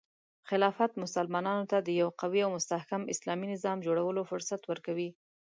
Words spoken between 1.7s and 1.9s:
ته د